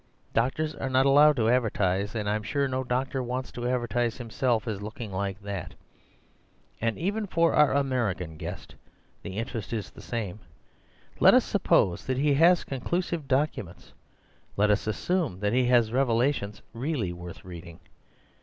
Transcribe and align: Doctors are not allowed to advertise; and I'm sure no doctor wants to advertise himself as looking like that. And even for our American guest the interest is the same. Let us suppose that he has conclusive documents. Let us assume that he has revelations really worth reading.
Doctors 0.33 0.73
are 0.73 0.89
not 0.89 1.05
allowed 1.05 1.35
to 1.35 1.47
advertise; 1.47 2.15
and 2.15 2.27
I'm 2.27 2.41
sure 2.41 2.67
no 2.67 2.83
doctor 2.83 3.21
wants 3.21 3.51
to 3.51 3.67
advertise 3.67 4.17
himself 4.17 4.67
as 4.67 4.81
looking 4.81 5.11
like 5.11 5.39
that. 5.43 5.75
And 6.81 6.97
even 6.97 7.27
for 7.27 7.53
our 7.53 7.73
American 7.73 8.35
guest 8.35 8.73
the 9.21 9.37
interest 9.37 9.71
is 9.71 9.91
the 9.91 10.01
same. 10.01 10.39
Let 11.19 11.35
us 11.35 11.45
suppose 11.45 12.03
that 12.07 12.17
he 12.17 12.33
has 12.33 12.63
conclusive 12.63 13.27
documents. 13.27 13.93
Let 14.57 14.71
us 14.71 14.87
assume 14.87 15.39
that 15.41 15.53
he 15.53 15.65
has 15.65 15.91
revelations 15.93 16.63
really 16.73 17.13
worth 17.13 17.45
reading. 17.45 17.79